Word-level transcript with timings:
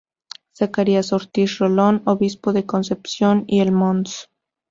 Zacarías 0.57 1.13
Ortiz 1.13 1.59
Rolón, 1.59 2.01
obispo 2.07 2.53
de 2.53 2.65
Concepción, 2.65 3.43
y 3.45 3.59
el 3.59 3.71
Mons. 3.71 4.31